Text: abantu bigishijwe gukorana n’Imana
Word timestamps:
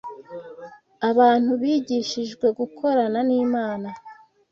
abantu 1.09 1.51
bigishijwe 1.61 2.45
gukorana 2.59 3.19
n’Imana 3.27 3.89